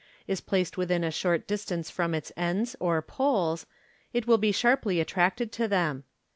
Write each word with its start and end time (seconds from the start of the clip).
is 0.27 0.41
placed 0.41 0.77
within 0.77 1.03
a 1.03 1.11
short 1.11 1.41
MODERN 1.41 1.53
MAGIC. 1.83 1.87
481 1.87 1.87
distance 1.87 1.89
from 1.91 2.13
its 2.15 2.31
ends 2.35 2.75
or" 2.79 2.99
poles," 3.03 3.67
it 4.13 4.25
will 4.25 4.39
be 4.39 4.51
sharply 4.51 4.99
attracted 4.99 5.51
to 5.51 5.67
them. 5.67 6.05